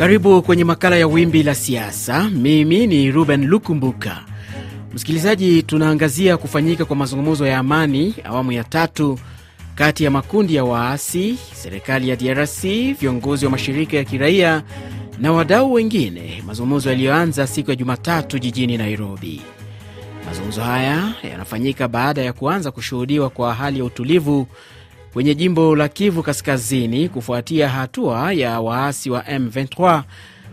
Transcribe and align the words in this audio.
Karibu 0.00 0.42
kwenye 0.42 0.64
makala 0.64 0.96
ya 0.96 1.06
Wimbi 1.06 1.42
la 1.42 1.54
Siasa. 1.54 2.30
Mimi 2.30 2.86
ni 2.86 3.10
Ruben 3.10 3.46
Lukumbuka. 3.46 4.24
Msikilizaji, 4.94 5.62
tunaangazia 5.62 6.36
kufanyika 6.36 6.84
kwa 6.84 6.96
mazungumzo 6.96 7.46
ya 7.46 7.58
amani 7.58 8.14
awamu 8.24 8.52
ya 8.52 8.64
tatu 8.64 9.18
kati 9.74 10.04
ya 10.04 10.10
makundi 10.10 10.54
ya 10.54 10.64
waasi, 10.64 11.38
serikali 11.54 12.08
ya 12.08 12.16
DRC, 12.16 12.62
viongozi 13.00 13.44
wa 13.44 13.50
mashirika 13.50 13.96
ya 13.96 14.04
kiraia 14.04 14.62
na 15.18 15.32
wadau 15.32 15.72
wengine, 15.72 16.42
mazungumzo 16.46 16.88
yaliyoanza 16.90 17.46
siku 17.46 17.70
ya 17.70 17.76
Jumatatu 17.76 18.38
jijini 18.38 18.76
Nairobi. 18.78 19.40
Mazungumzo 20.26 20.60
haya 20.62 21.12
yanafanyika 21.30 21.88
baada 21.88 22.22
ya 22.22 22.32
kuanza 22.32 22.70
kushuhudiwa 22.70 23.30
kwa 23.30 23.54
hali 23.54 23.78
ya 23.78 23.84
utulivu 23.84 24.46
kwenye 25.12 25.34
jimbo 25.34 25.76
la 25.76 25.88
Kivu 25.88 26.22
Kaskazini 26.22 27.08
kufuatia 27.08 27.68
hatua 27.68 28.32
ya 28.32 28.60
waasi 28.60 29.10
wa 29.10 29.20
M23 29.20 30.02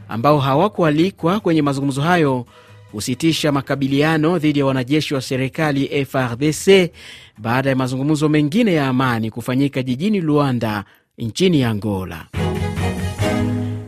ambao 0.09 0.39
hawakualikwa 0.39 1.39
kwenye 1.39 1.61
mazungumzo 1.61 2.01
hayo 2.01 2.45
kusitisha 2.91 3.51
makabiliano 3.51 4.39
dhidi 4.39 4.59
ya 4.59 4.65
wanajeshi 4.65 5.13
wa 5.13 5.21
serikali 5.21 6.05
FRDC 6.05 6.91
baada 7.37 7.69
ya 7.69 7.75
mazungumzo 7.75 8.29
mengine 8.29 8.73
ya 8.73 8.87
amani 8.87 9.31
kufanyika 9.31 9.83
jijini 9.83 10.21
Luanda 10.21 10.83
nchini 11.17 11.63
Angola. 11.63 12.25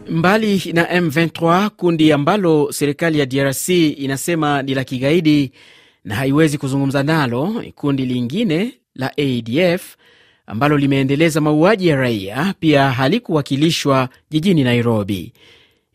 Mbali 0.09 0.61
na 0.73 0.83
M23, 0.99 1.69
kundi 1.69 2.11
ambalo 2.11 2.71
serikali 2.71 3.19
ya 3.19 3.25
DRC 3.25 3.69
inasema 3.69 4.61
ni 4.61 4.73
la 4.75 4.83
kigaidi 4.83 5.51
na 6.05 6.15
haiwezi 6.15 6.57
kuzungumza 6.57 7.03
nalo, 7.03 7.63
kundi 7.75 8.05
lingine 8.05 8.73
la 8.95 9.11
ADF 9.17 9.95
ambalo 10.49 10.77
limeendeleza 10.77 11.41
mauaji 11.41 11.87
ya 11.87 11.95
raia 11.95 12.53
pia 12.59 12.91
halikuwakilishwa 12.91 14.09
jijini 14.29 14.63
Nairobi. 14.63 15.33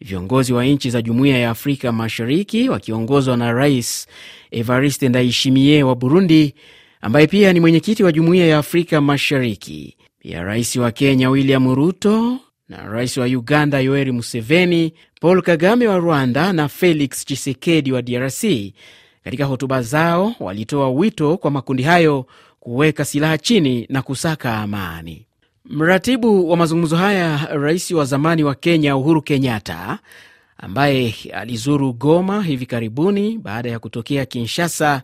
Viongozi 0.00 0.52
wa 0.52 0.64
nchi 0.64 0.91
za 0.91 1.02
Jumuiya 1.02 1.38
ya 1.38 1.50
Afrika 1.50 1.92
Mashariki 1.92 2.69
wakiongozwa 2.69 3.36
na 3.36 3.52
Rais 3.52 4.06
Evariste 4.50 5.08
Ndayishimiye 5.08 5.83
wa 5.83 5.94
Burundi, 5.94 6.55
ambaye 7.00 7.27
pia 7.27 7.52
ni 7.52 7.61
mwenyekiti 7.61 8.02
wa 8.05 8.12
Jumuiya 8.12 8.46
ya 8.46 8.58
Afrika 8.58 9.00
Mashariki, 9.00 9.96
pia 10.19 10.42
rais 10.42 10.77
wa 10.77 10.91
Kenya 10.91 11.30
William 11.30 11.74
Ruto 11.74 12.39
na 12.68 12.86
rais 12.86 13.16
wa 13.16 13.27
Uganda 13.27 13.80
Yoweri 13.80 14.12
Museveni, 14.12 14.92
Paul 15.20 15.42
Kagame 15.42 15.89
wa 15.89 15.96
Rwanda 15.98 16.52
na 16.52 16.68
Felix 16.68 17.24
Tshisekedi 17.24 17.92
wa 17.92 18.02
DRC, 18.02 18.44
katika 19.24 19.44
hotuba 19.44 19.83
zao 19.83 20.34
walitoa 20.41 20.91
wito 20.91 21.36
kwa 21.36 21.50
makundi 21.50 21.83
hayo 21.83 22.27
kuweka 22.65 23.05
silaha 23.05 23.39
chini 23.39 23.87
na 23.91 24.03
kusaka 24.03 24.57
amani. 24.59 25.27
Mratibu 25.65 26.51
wa 26.51 26.57
mazungumzo 26.57 26.97
haya, 26.97 27.48
rais 27.53 27.91
wa 27.91 28.05
zamani 28.05 28.45
wa 28.45 28.55
Kenya 28.55 28.97
Uhuru 28.97 29.23
Kenyatta, 29.23 29.98
ambaye 30.59 31.15
alizuru 31.35 31.92
Goma 31.92 32.42
hivi 32.42 32.67
karibuni 32.67 33.39
baada 33.39 33.70
ya 33.70 33.79
kutokea 33.79 34.27
Kinshasa, 34.27 35.03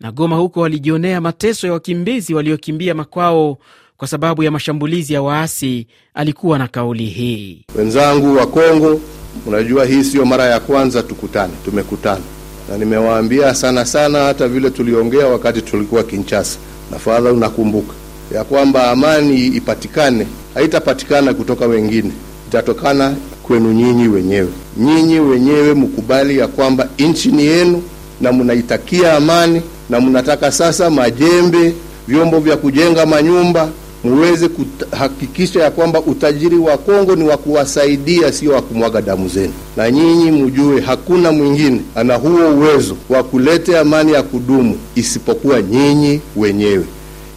na 0.00 0.12
Goma 0.12 0.36
huko 0.36 0.64
alijionea 0.64 1.20
mateso 1.20 1.66
ya 1.66 1.72
wakimbizi 1.72 2.34
waliokimbia 2.34 2.94
makwao 2.94 3.58
kwa 3.96 4.08
sababu 4.08 4.42
ya 4.42 4.50
mashambulizi 4.50 5.14
ya 5.14 5.22
waasi, 5.22 5.86
alikuwa 6.14 6.58
na 6.58 6.68
kauli 6.68 7.06
hii: 7.06 7.64
wenzangu 7.74 8.36
wa 8.36 8.46
Kongo, 8.46 9.00
unajua 9.46 9.84
hii 9.84 10.04
siyo 10.04 10.24
mara 10.26 10.44
ya 10.44 10.60
kwanza 10.60 11.02
tukutane, 11.02 11.52
tumekutana. 11.64 12.24
Na 12.70 12.78
nimewaambia 12.78 13.54
sana 13.54 13.84
sana, 13.84 14.18
hata 14.24 14.48
vile 14.48 14.70
tuliongea 14.70 15.26
wakati 15.26 15.62
tulikuwa 15.62 16.02
Kinshasa 16.04 16.58
na 16.90 16.98
fadha, 16.98 17.32
unakumbuka 17.32 17.92
ya 18.34 18.44
kwamba 18.44 18.90
amani 18.90 19.46
ipatikane, 19.46 20.26
haitapatikana 20.54 21.34
kutoka 21.34 21.66
wengine, 21.66 22.10
itatokana 22.48 23.14
kwenu 23.42 23.72
nyinyi 23.72 24.08
wenyewe. 24.08 24.48
Nyinyi 24.76 25.20
wenyewe 25.20 25.74
mkubali 25.74 26.38
ya 26.38 26.46
kwamba 26.48 26.88
nchi 26.98 27.28
ni 27.32 27.44
yenu 27.46 27.82
na 28.20 28.32
mnaitakia 28.32 29.12
amani, 29.16 29.62
na 29.90 30.00
mnataka 30.00 30.52
sasa 30.52 30.90
majembe, 30.90 31.74
vyombo 32.08 32.40
vya 32.40 32.56
kujenga 32.56 33.06
manyumba 33.06 33.68
muweze 34.04 34.48
kuhakikisha 34.48 35.62
ya 35.62 35.70
kwamba 35.70 36.00
utajiri 36.00 36.56
wa 36.56 36.78
Kongo 36.78 37.16
ni 37.16 37.24
wa 37.24 37.36
kuwasaidia, 37.36 38.32
sio 38.32 38.52
wa 38.52 38.62
kumwaga 38.62 39.02
damu 39.02 39.28
zenu. 39.28 39.52
Na 39.76 39.90
nyinyi 39.90 40.30
mjue 40.30 40.80
hakuna 40.80 41.32
mwingine 41.32 41.80
ana 41.94 42.14
huo 42.16 42.50
uwezo 42.54 42.96
wa 43.08 43.22
kuleta 43.22 43.80
amani 43.80 44.12
ya 44.12 44.22
kudumu 44.22 44.78
isipokuwa 44.94 45.62
nyinyi 45.62 46.20
wenyewe. 46.36 46.84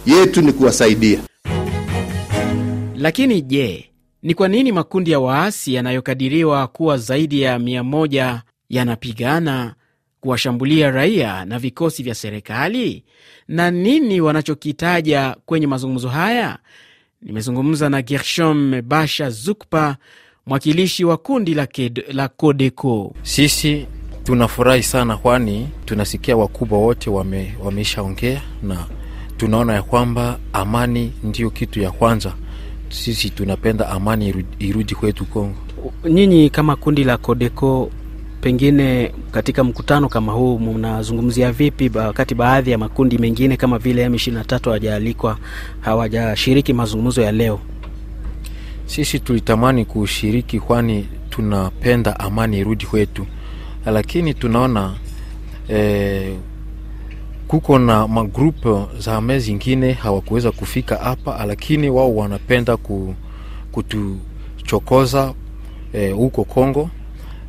Yetu 0.06 0.42
ni 0.42 0.52
kuwasaidia. 0.52 1.18
Lakini 2.96 3.42
je, 3.42 3.84
ni 4.22 4.34
kwa 4.34 4.48
nini 4.48 4.72
makundi 4.72 5.10
ya 5.10 5.20
waasi 5.20 5.74
yanayokadiriwa 5.74 6.66
kuwa 6.66 6.98
zaidi 6.98 7.40
ya 7.42 7.58
mia 7.58 7.82
moja 7.84 8.42
yanapigana 8.70 9.74
kuwashambulia 10.22 10.90
raia 10.90 11.44
na 11.44 11.58
vikosi 11.58 12.02
vya 12.02 12.14
serikali 12.14 13.04
na 13.48 13.70
nini 13.70 14.20
wanachokitaja 14.20 15.36
kwenye 15.46 15.66
mazungumzo 15.66 16.08
haya? 16.08 16.58
Nimezungumza 17.22 17.88
na 17.88 18.02
Gershom 18.02 18.82
Basha 18.82 19.30
Zukpa, 19.30 19.96
mwakilishi 20.46 21.04
wa 21.04 21.16
kundi 21.16 21.54
la, 21.54 21.68
la 22.12 22.28
Kodeko. 22.28 23.14
Sisi 23.22 23.86
tunafurahi 24.24 24.82
sana, 24.82 25.16
kwani 25.16 25.68
tunasikia 25.84 26.36
wakubwa 26.36 26.78
wote 26.78 27.10
wame, 27.10 27.54
wameishaongea 27.64 28.42
na 28.62 28.86
tunaona 29.36 29.72
ya 29.74 29.82
kwamba 29.82 30.38
amani 30.52 31.12
ndiyo 31.22 31.50
kitu 31.50 31.80
ya 31.80 31.90
kwanza. 31.90 32.34
Sisi 32.88 33.30
tunapenda 33.30 33.88
amani 33.88 34.44
irudi 34.58 34.94
kwetu 34.94 35.24
Kongo. 35.24 35.56
Nyinyi 36.10 36.50
kama 36.50 36.76
kundi 36.76 37.04
la 37.04 37.16
Kodeko 37.16 37.90
pengine 38.42 39.12
katika 39.30 39.64
mkutano 39.64 40.08
kama 40.08 40.32
huu 40.32 40.58
mnazungumzia 40.58 41.52
vipi, 41.52 41.90
wakati 41.94 42.34
baadhi 42.34 42.70
ya 42.70 42.78
makundi 42.78 43.18
mengine 43.18 43.56
kama 43.56 43.78
vile 43.78 44.08
M23 44.08 44.64
hawajaalikwa, 44.64 45.38
hawajashiriki 45.80 46.72
mazungumzo 46.72 47.22
ya 47.22 47.32
leo? 47.32 47.60
Sisi 48.86 49.20
tulitamani 49.20 49.84
kushiriki, 49.84 50.60
kwani 50.60 51.08
tunapenda 51.30 52.20
amani 52.20 52.58
irudi 52.58 52.86
kwetu, 52.86 53.26
lakini 53.86 54.34
tunaona 54.34 54.94
eh, 55.68 56.34
kuko 57.48 57.78
na 57.78 58.08
magrupu 58.08 58.86
za 58.98 59.16
ame 59.16 59.38
zingine 59.38 59.92
hawakuweza 59.92 60.52
kufika 60.52 60.96
hapa, 60.96 61.46
lakini 61.46 61.90
wao 61.90 62.16
wanapenda 62.16 62.76
kutuchokoza 63.72 65.34
huko 66.14 66.40
eh, 66.42 66.46
Kongo 66.54 66.90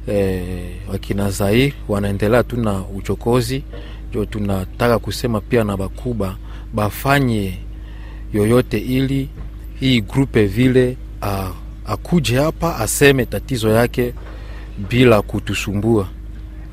E, 0.07 0.43
wakina 0.91 1.31
Zair 1.31 1.73
wanaendelea 1.87 2.43
tu 2.43 2.57
na 2.57 2.81
uchokozi. 2.95 3.63
Ndio 4.09 4.25
tunataka 4.25 4.99
kusema 4.99 5.41
pia 5.41 5.63
na 5.63 5.77
bakuba 5.77 6.35
bafanye 6.73 7.57
yoyote 8.33 8.77
ili 8.77 9.29
hii 9.79 10.01
grupe 10.01 10.45
vile 10.45 10.97
akuje 11.85 12.37
hapa 12.39 12.77
aseme 12.77 13.25
tatizo 13.25 13.69
yake 13.69 14.13
bila 14.89 15.21
kutusumbua. 15.21 16.07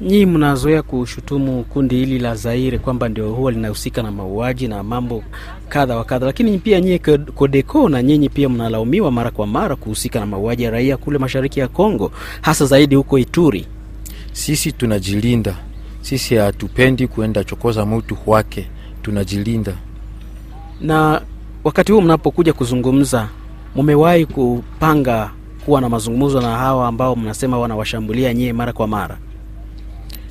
Nyii 0.00 0.26
mnazoea 0.26 0.82
kushutumu 0.82 1.64
kundi 1.64 1.96
hili 1.96 2.18
la 2.18 2.34
Zaire 2.34 2.78
kwamba 2.78 3.08
ndio 3.08 3.32
huwa 3.32 3.52
linahusika 3.52 4.02
na 4.02 4.10
mauaji 4.10 4.68
na 4.68 4.82
mambo 4.82 5.22
kadha 5.68 5.96
wa 5.96 6.04
kadha, 6.04 6.26
lakini 6.26 6.58
pia 6.58 6.80
nyie 6.80 6.98
Kodeko 7.34 7.88
na 7.88 8.02
nyinyi 8.02 8.28
pia 8.28 8.48
mnalaumiwa 8.48 9.10
mara 9.10 9.30
kwa 9.30 9.46
mara 9.46 9.76
kuhusika 9.76 10.20
na 10.20 10.26
mauaji 10.26 10.62
ya 10.62 10.70
raia 10.70 10.96
kule 10.96 11.18
mashariki 11.18 11.60
ya 11.60 11.68
Kongo, 11.68 12.12
hasa 12.40 12.66
zaidi 12.66 12.94
huko 12.94 13.18
Ituri. 13.18 13.66
Sisi 14.32 14.72
tunajilinda, 14.72 15.56
sisi 16.00 16.34
hatupendi 16.34 17.06
kuenda 17.06 17.44
chokoza 17.44 17.86
mtu 17.86 18.16
wake, 18.26 18.66
tunajilinda. 19.02 19.72
Na 20.80 21.22
wakati 21.64 21.92
huu 21.92 22.00
mnapokuja 22.00 22.52
kuzungumza, 22.52 23.28
mumewahi 23.74 24.26
kupanga 24.26 25.30
kuwa 25.64 25.80
na 25.80 25.88
mazungumzo 25.88 26.40
na 26.40 26.56
hawa 26.56 26.88
ambao 26.88 27.16
mnasema 27.16 27.58
wanawashambulia 27.58 28.34
nyie 28.34 28.52
mara 28.52 28.72
kwa 28.72 28.86
mara? 28.86 29.18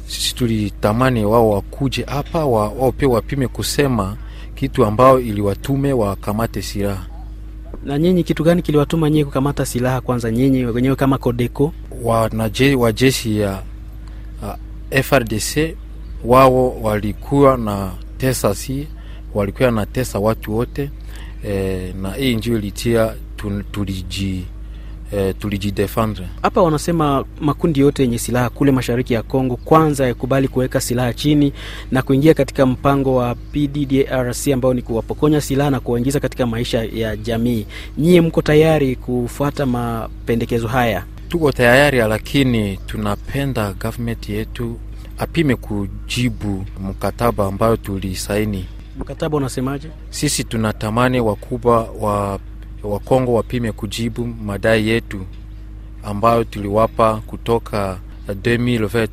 Sisi 0.09 0.35
tulitamani 0.35 1.25
wao 1.25 1.49
wakuje 1.49 2.03
hapa 2.03 2.45
wao 2.45 2.91
pia 2.91 3.09
wapime 3.09 3.47
kusema 3.47 4.17
kitu 4.55 4.85
ambao 4.85 5.19
iliwatume 5.19 5.93
wakamate 5.93 6.61
silaha. 6.61 7.05
Na 7.83 7.97
nyinyi 7.99 8.23
kitu 8.23 8.43
gani 8.43 8.61
kiliwatuma 8.61 9.09
nyinyi 9.09 9.25
kukamata 9.25 9.65
silaha? 9.65 10.01
Kwanza 10.01 10.31
nyinyi 10.31 10.65
wenyewe 10.65 10.95
kama 10.95 11.17
Kodeko, 11.17 11.73
wanaje 12.03 12.75
wa 12.75 12.91
jeshi 12.91 13.39
ya 13.39 13.63
uh, 14.43 14.99
FRDC 15.01 15.75
wao 16.25 16.81
walikuwa 16.81 17.57
na 17.57 17.91
tesa, 18.17 18.55
si 18.55 18.87
walikuwa 19.33 19.71
na 19.71 19.85
tesa 19.85 20.19
watu 20.19 20.55
wote 20.55 20.91
eh, 21.45 21.95
na 21.95 22.13
hii 22.13 22.35
ndio 22.35 22.57
ilitia 22.57 23.13
tuliji 23.71 24.45
E, 25.13 25.33
tulijidefendre 25.33 26.27
hapa. 26.41 26.61
Wanasema 26.61 27.25
makundi 27.41 27.79
yote 27.79 28.03
yenye 28.03 28.17
silaha 28.19 28.49
kule 28.49 28.71
mashariki 28.71 29.13
ya 29.13 29.23
Kongo 29.23 29.55
kwanza 29.55 30.07
yakubali 30.07 30.47
kuweka 30.47 30.81
silaha 30.81 31.13
chini 31.13 31.53
na 31.91 32.01
kuingia 32.01 32.33
katika 32.33 32.65
mpango 32.65 33.15
wa 33.15 33.35
PDDRC 33.35 34.47
ambao 34.47 34.73
ni 34.73 34.81
kuwapokonya 34.81 35.41
silaha 35.41 35.69
na 35.69 35.79
kuwaingiza 35.79 36.19
katika 36.19 36.45
maisha 36.45 36.83
ya 36.83 37.17
jamii. 37.17 37.65
Nyie 37.97 38.21
mko 38.21 38.41
tayari 38.41 38.95
kufuata 38.95 39.65
mapendekezo 39.65 40.67
haya? 40.67 41.03
tuko 41.29 41.51
tayari, 41.51 41.97
lakini 41.97 42.77
tunapenda 42.77 43.73
government 43.73 44.29
yetu 44.29 44.77
apime 45.17 45.55
kujibu 45.55 46.65
mkataba 46.81 47.45
ambayo 47.45 47.77
tulisaini. 47.77 48.65
Mkataba 48.99 49.37
unasemaje? 49.37 49.87
Sisi 50.09 50.43
tunatamani 50.43 51.19
wakubwa 51.19 51.83
wa, 51.99 52.39
wa 52.83 52.99
Kongo 52.99 53.33
wapime 53.33 53.71
kujibu 53.71 54.25
madai 54.25 54.87
yetu 54.87 55.25
ambayo 56.03 56.43
tuliwapa 56.43 57.15
kutoka 57.27 57.99
2020 58.27 59.07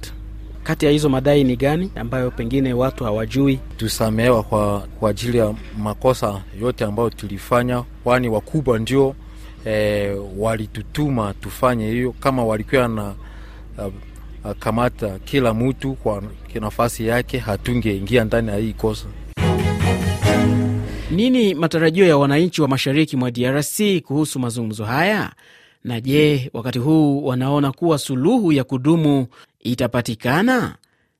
Kati 0.62 0.86
ya 0.86 0.92
hizo 0.92 1.08
madai 1.08 1.44
ni 1.44 1.56
gani 1.56 1.90
ambayo 1.94 2.30
pengine 2.30 2.72
watu 2.72 3.04
hawajui? 3.04 3.58
tusamehewa 3.76 4.42
kwa, 4.42 4.80
kwa 4.80 5.10
ajili 5.10 5.38
ya 5.38 5.54
makosa 5.78 6.42
yote 6.60 6.84
ambayo 6.84 7.10
tulifanya, 7.10 7.82
kwani 8.04 8.28
wakubwa 8.28 8.78
ndio 8.78 9.14
e, 9.66 10.08
walitutuma 10.38 11.34
tufanye 11.34 11.90
hiyo. 11.90 12.14
Kama 12.20 12.44
walikuwa 12.44 12.88
na 12.88 13.14
uh, 13.78 14.52
kamata 14.58 15.18
kila 15.18 15.54
mtu 15.54 15.94
kwa 15.94 16.22
nafasi 16.60 17.06
yake, 17.06 17.38
hatungeingia 17.38 18.24
ndani 18.24 18.48
ya 18.48 18.56
hii 18.56 18.72
kosa. 18.72 19.06
Nini 21.16 21.54
matarajio 21.54 22.06
ya 22.06 22.16
wananchi 22.16 22.62
wa 22.62 22.68
mashariki 22.68 23.16
mwa 23.16 23.30
DRC 23.30 23.80
kuhusu 24.04 24.38
mazungumzo 24.38 24.84
haya? 24.84 25.32
Na 25.84 26.00
je, 26.00 26.50
wakati 26.52 26.78
huu 26.78 27.24
wanaona 27.24 27.72
kuwa 27.72 27.98
suluhu 27.98 28.52
ya 28.52 28.64
kudumu 28.64 29.26
itapatikana? 29.60 30.76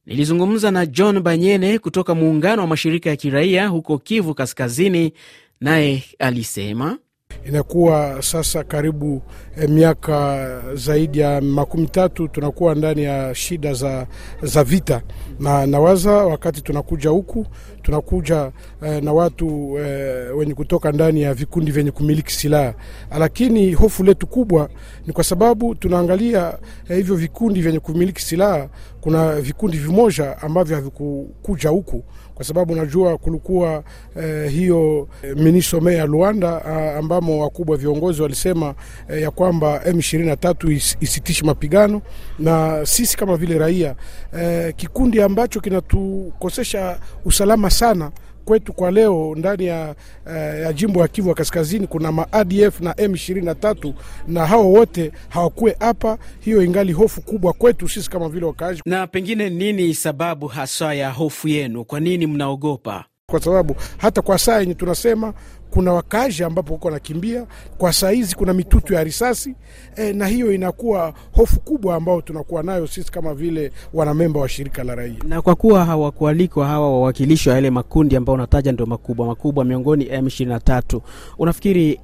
Nilizungumza 0.07 0.71
na 0.71 0.87
John 0.87 1.21
Banyene 1.21 1.79
kutoka 1.79 2.15
muungano 2.15 2.63
wa 2.63 2.69
mashirika 2.69 3.11
ya 3.11 3.17
kiraia 3.17 3.69
huko 3.69 3.99
Kivu 3.99 4.35
Kaskazini, 4.35 5.13
naye 5.61 6.05
alisema 6.19 6.99
Inakuwa 7.45 8.23
sasa 8.23 8.65
karibu 8.65 9.23
eh, 9.61 9.69
miaka 9.69 10.49
zaidi 10.75 11.19
ya 11.19 11.41
makumi 11.41 11.87
tatu 11.87 12.29
tunakuwa 12.29 12.75
ndani 12.75 13.03
ya 13.05 13.35
shida 13.35 13.75
za, 13.75 14.07
za 14.43 14.65
vita, 14.65 15.03
na 15.41 15.67
nawaza 15.67 16.11
wakati 16.13 16.61
tunakuja 16.63 17.11
huku 17.11 17.47
tunakuja 17.87 18.53
eh, 18.87 19.03
na 19.03 19.13
watu 19.13 19.79
eh, 19.79 20.37
wenye 20.37 20.55
kutoka 20.55 20.93
ndani 20.93 21.23
ya 21.23 21.35
vikundi 21.35 21.71
vyenye 21.71 21.91
kumiliki 21.91 22.33
silaha, 22.33 22.75
lakini 23.19 23.73
hofu 23.73 24.05
letu 24.05 24.27
kubwa 24.27 24.69
ni 25.07 25.13
kwa 25.13 25.25
sababu 25.25 25.75
tunaangalia 25.75 26.59
eh, 26.89 26.97
hivyo 26.97 27.15
vikundi 27.17 27.61
vyenye 27.63 27.81
kumiliki 27.81 28.23
silaha, 28.23 28.69
kuna 29.01 29.41
vikundi 29.41 29.79
vimoja 29.79 30.43
ambavyo 30.43 30.77
havikukuja 30.77 31.71
huku. 31.71 32.05
Kwa 32.35 32.45
sababu 32.45 32.75
najua 32.75 33.19
kulikuwa 33.19 33.85
eh, 34.21 34.51
hiyo 34.51 35.09
eh, 35.23 35.37
minisome 35.37 35.95
ya 35.95 36.07
Luanda 36.07 36.65
ah, 36.65 36.97
ambamo 36.99 37.43
wakubwa 37.43 37.77
viongozi 37.77 38.23
walisema 38.23 38.75
eh, 39.09 39.23
ya 39.23 39.31
kwamba 39.31 39.79
M23 39.79 40.73
is, 40.73 40.97
isitishi 41.01 41.45
mapigano, 41.45 42.03
na 42.39 42.87
sisi 42.87 43.17
kama 43.17 43.37
vile 43.37 43.59
raia 43.59 43.95
eh, 44.39 44.75
kikundi 44.77 45.23
ambacho 45.23 45.61
kinatukosesha 45.61 46.99
usalama 47.25 47.71
sana 47.77 48.11
kwetu 48.45 48.73
kwa 48.73 48.91
leo 48.91 49.35
ndani 49.37 49.67
ya, 49.67 49.95
eh, 50.31 50.63
ya 50.63 50.73
jimbo 50.73 51.01
ya 51.01 51.09
Kivu 51.09 51.29
ya 51.29 51.35
Kaskazini 51.35 51.87
kuna 51.87 52.13
maADF 52.13 52.81
na 52.81 52.93
M23 52.93 53.93
na 54.29 54.47
hao 54.47 54.73
wote 54.73 55.13
hawakuwe 55.29 55.77
hapa. 55.81 56.19
Hiyo 56.41 56.63
ingali 56.63 56.93
hofu 56.93 57.23
kubwa 57.23 57.53
kwetu 57.53 57.89
sisi 57.89 58.11
kama 58.11 58.29
vile 58.29 58.47
wakaaji, 58.47 58.81
na 58.87 59.07
pengine 59.07 59.51
nini 59.51 59.95
sababu 59.95 60.47
haswa 60.47 60.95
ya 60.95 61.11
hofu 61.11 61.49
yenu? 61.49 61.85
Kwa 61.85 62.01
nini 62.01 62.27
mnaogopa? 62.27 63.05
Kwa 63.31 63.41
sababu 63.41 63.77
hata 63.99 64.23
kwa 64.23 64.39
saa 64.39 64.61
yenye 64.61 64.75
tunasema 64.75 65.35
kuna 65.71 65.93
wakazi 65.93 66.45
ambapo 66.45 66.73
huko 66.73 66.89
wanakimbia 66.89 67.47
kwa 67.79 67.93
saa 67.93 68.11
hizi, 68.11 68.35
kuna 68.37 68.55
mitutu 68.55 68.95
ya 68.95 69.05
risasi 69.05 69.55
e, 69.97 70.13
na 70.13 70.27
hiyo 70.27 70.53
inakuwa 70.53 71.15
hofu 71.33 71.61
kubwa 71.61 71.95
ambayo 71.97 72.21
tunakuwa 72.21 72.63
nayo 72.63 72.87
sisi 72.87 73.13
kama 73.13 73.35
vile 73.35 73.73
wanamemba 73.95 74.41
wa 74.41 74.49
shirika 74.49 74.85
la 74.85 74.95
raia. 74.95 75.17
Na 75.29 75.43
kwa 75.43 75.55
kuwa 75.55 75.85
hawakualikwa 75.85 76.67
hawa 76.67 76.93
wawakilishi 76.93 77.49
wa 77.49 77.55
yale 77.55 77.71
makundi 77.71 78.17
ambao 78.17 78.35
unataja 78.35 78.73
ndio 78.73 78.87
makubwa 78.87 79.27
makubwa 79.27 79.65
miongoni 79.65 80.05
M23, 80.05 81.01
unafikiri 81.39 82.01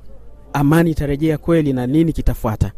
amani 0.54 0.90
itarejea 0.90 1.38
kweli 1.38 1.72
na 1.72 1.86
nini 1.86 2.12
kitafuata? 2.12 2.72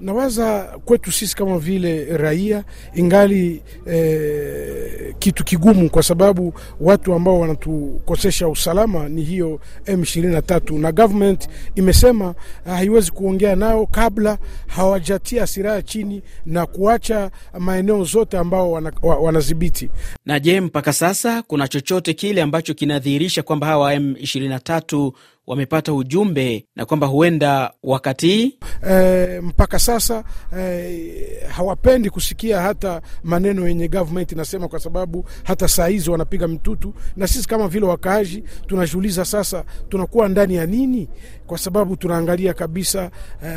Nawaza 0.00 0.62
kwetu 0.84 1.12
sisi 1.12 1.36
kama 1.36 1.58
vile 1.58 2.04
raia 2.16 2.64
ingali 2.94 3.62
eh, 3.86 5.14
kitu 5.18 5.44
kigumu, 5.44 5.90
kwa 5.90 6.02
sababu 6.02 6.54
watu 6.80 7.14
ambao 7.14 7.40
wanatukosesha 7.40 8.48
usalama 8.48 9.08
ni 9.08 9.22
hiyo 9.22 9.60
M23, 9.86 10.78
na 10.78 10.92
government 10.92 11.48
imesema 11.74 12.34
haiwezi 12.64 13.10
kuongea 13.10 13.56
nao 13.56 13.86
kabla 13.86 14.38
hawajatia 14.66 15.46
silaha 15.46 15.82
chini 15.82 16.22
na 16.46 16.66
kuacha 16.66 17.30
maeneo 17.58 18.04
zote 18.04 18.38
ambao 18.38 18.72
wana- 18.72 18.92
wanadhibiti. 19.02 19.90
Na 20.26 20.40
je, 20.40 20.60
mpaka 20.60 20.92
sasa 20.92 21.42
kuna 21.42 21.68
chochote 21.68 22.14
kile 22.14 22.42
ambacho 22.42 22.74
kinadhihirisha 22.74 23.42
kwamba 23.42 23.66
hawa 23.66 23.94
M23 23.94 25.12
wamepata 25.50 25.92
ujumbe 25.94 26.66
na 26.76 26.84
kwamba 26.84 27.06
huenda 27.06 27.72
wakati 27.82 28.58
e, 28.90 29.40
mpaka 29.40 29.78
sasa 29.78 30.24
e, 30.58 31.46
hawapendi 31.48 32.10
kusikia 32.10 32.60
hata 32.60 33.02
maneno 33.22 33.68
yenye 33.68 33.88
government 33.88 34.32
inasema, 34.32 34.68
kwa 34.68 34.78
sababu 34.80 35.24
hata 35.44 35.68
saa 35.68 35.86
hizi 35.86 36.10
wanapiga 36.10 36.48
mtutu, 36.48 36.94
na 37.16 37.26
sisi 37.26 37.48
kama 37.48 37.68
vile 37.68 37.86
wakaaji 37.86 38.44
tunajiuliza 38.66 39.24
sasa 39.24 39.64
tunakuwa 39.88 40.28
ndani 40.28 40.54
ya 40.54 40.66
nini, 40.66 41.08
kwa 41.46 41.58
sababu 41.58 41.96
tunaangalia 41.96 42.54
kabisa 42.54 43.10
e, 43.46 43.48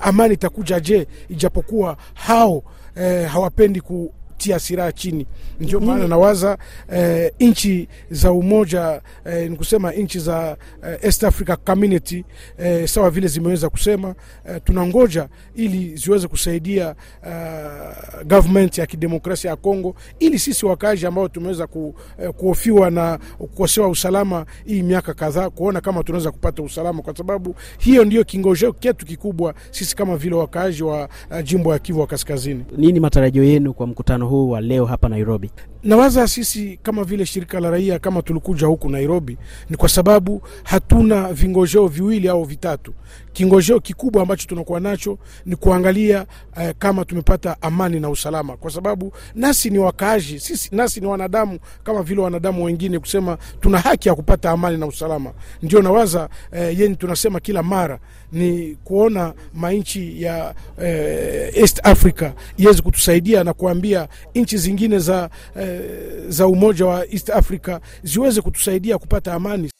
amani 0.00 0.34
itakuja 0.34 0.80
je, 0.80 1.06
ijapokuwa 1.28 1.96
hao 2.14 2.62
e, 2.96 3.22
hawapendi 3.24 3.80
ku 3.80 4.14
tia 4.42 4.58
silaha 4.58 4.92
chini. 4.92 5.26
Ndio 5.60 5.80
maana 5.80 6.08
nawaza 6.08 6.58
eh, 6.92 7.32
nchi 7.40 7.88
za 8.10 8.32
umoja 8.32 9.02
eh, 9.24 9.50
ni 9.50 9.56
kusema 9.56 9.92
nchi 9.92 10.18
za 10.18 10.56
eh, 10.86 10.98
East 11.02 11.24
Africa 11.24 11.56
Community 11.64 12.24
eh, 12.58 12.88
sawa 12.88 13.10
vile 13.10 13.28
zimeweza 13.28 13.68
kusema 13.70 14.14
eh, 14.48 14.60
tunangoja 14.64 15.28
ili 15.54 15.96
ziweze 15.96 16.28
kusaidia 16.28 16.94
eh, 17.26 18.26
government 18.26 18.78
ya 18.78 18.86
kidemokrasia 18.86 19.50
ya 19.50 19.56
Kongo 19.56 19.94
ili 20.18 20.38
sisi 20.38 20.66
wakaaji 20.66 21.06
ambao 21.06 21.28
tumeweza 21.28 21.66
ku, 21.66 21.94
eh, 22.22 22.30
kuofiwa 22.30 22.90
na 22.90 23.18
kukosewa 23.38 23.88
usalama 23.88 24.46
hii 24.64 24.82
miaka 24.82 25.14
kadhaa, 25.14 25.50
kuona 25.50 25.80
kama 25.80 26.02
tunaweza 26.02 26.30
kupata 26.30 26.62
usalama, 26.62 27.02
kwa 27.02 27.16
sababu 27.16 27.54
hiyo 27.78 28.04
ndio 28.04 28.24
kingojeo 28.24 28.74
chetu 28.80 29.06
kikubwa 29.06 29.54
sisi 29.70 29.96
kama 29.96 30.16
vile 30.16 30.34
wakaaji 30.34 30.82
wa 30.82 31.08
uh, 31.30 31.40
jimbo 31.44 31.72
ya 31.72 31.78
Kivu 31.78 32.00
wa 32.00 32.06
Kaskazini. 32.06 32.64
nini 32.76 33.00
matarajio 33.00 33.44
yenu 33.44 33.74
kwa 33.74 33.86
mkutano 33.86 34.26
huu 34.32 34.50
wa 34.50 34.60
leo 34.60 34.84
hapa 34.84 35.08
Nairobi? 35.08 35.50
Nawaza 35.84 36.28
sisi 36.28 36.78
kama 36.82 37.04
vile 37.04 37.26
shirika 37.26 37.60
la 37.60 37.70
raia 37.70 37.98
kama 37.98 38.22
tulikuja 38.22 38.66
huku 38.66 38.88
Nairobi 38.90 39.38
ni 39.70 39.76
kwa 39.76 39.88
sababu 39.88 40.42
hatuna 40.64 41.32
vingojeo 41.32 41.86
viwili 41.86 42.28
au 42.28 42.44
vitatu. 42.44 42.94
Kingojeo 43.32 43.80
kikubwa 43.80 44.22
ambacho 44.22 44.48
tunakuwa 44.48 44.80
nacho 44.80 45.18
ni 45.46 45.56
kuangalia 45.56 46.26
eh, 46.60 46.74
kama 46.78 47.04
tumepata 47.04 47.62
amani 47.62 48.00
na 48.00 48.10
usalama, 48.10 48.56
kwa 48.56 48.70
sababu 48.70 49.12
nasi 49.34 49.70
ni 49.70 49.78
wakaaji, 49.78 50.40
sisi 50.40 50.68
nasi 50.76 51.00
ni 51.00 51.06
wanadamu 51.06 51.58
kama 51.84 52.02
vile 52.02 52.20
wanadamu 52.20 52.64
wengine, 52.64 52.98
kusema 52.98 53.38
tuna 53.60 53.78
haki 53.78 54.08
ya 54.08 54.14
kupata 54.14 54.50
amani 54.50 54.78
na 54.78 54.86
usalama. 54.86 55.32
Ndio 55.62 55.82
nawaza 55.82 56.28
eh, 56.52 56.80
yeni 56.80 56.96
tunasema 56.96 57.40
kila 57.40 57.62
mara 57.62 57.98
ni 58.32 58.76
kuona 58.84 59.34
manchi 59.54 60.22
ya 60.22 60.54
eh, 60.82 61.52
East 61.58 61.80
Africa 61.86 62.30
iweze 62.56 62.82
kutusaidia 62.82 63.44
na 63.44 63.52
kuambia 63.52 64.08
nchi 64.34 64.58
zingine 64.58 64.98
za, 64.98 65.30
eh, 65.60 65.80
za 66.28 66.46
umoja 66.46 66.86
wa 66.86 67.06
East 67.12 67.30
Africa 67.30 67.78
ziweze 68.02 68.40
kutusaidia 68.40 68.98
kupata 68.98 69.34
amani. 69.34 69.70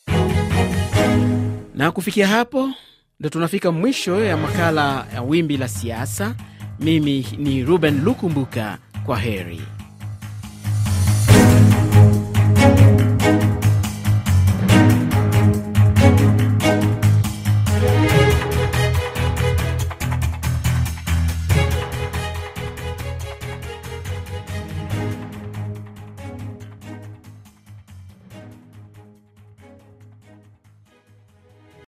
Na 1.74 1.90
kufikia 1.90 2.28
hapo 2.28 2.68
ndo 3.20 3.28
tunafika 3.28 3.72
mwisho 3.72 4.24
ya 4.24 4.36
makala 4.36 5.06
ya 5.14 5.22
Wimbi 5.22 5.56
la 5.56 5.68
Siasa. 5.68 6.34
Mimi 6.80 7.26
ni 7.38 7.64
Ruben 7.64 8.04
Lukumbuka, 8.04 8.78
kwa 9.06 9.18
heri. 9.18 9.60